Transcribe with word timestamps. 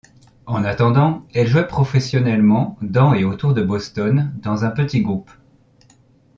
En 0.47 0.63
attendant, 0.63 1.27
elle 1.31 1.45
jouait 1.47 1.67
professionnellement 1.67 2.75
dans 2.81 3.13
et 3.13 3.23
autour 3.23 3.53
de 3.53 3.61
Boston 3.61 4.33
dans 4.41 4.65
un 4.65 4.71
petit 4.71 5.03
groupe. 5.03 5.29